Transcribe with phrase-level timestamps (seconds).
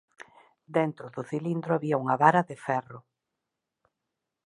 [0.77, 2.99] Dentro do cilindro había unha vara de ferro.